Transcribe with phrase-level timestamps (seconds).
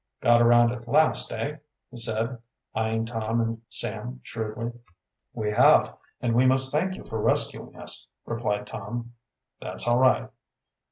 [0.19, 1.57] "Got around at last, eh?"
[1.91, 2.39] he said,
[2.75, 4.71] eying Tom and Sam shrewdly.
[5.31, 9.13] "We have, and we must thank you for rescuing us," replied Tom.
[9.59, 10.31] "That's all right."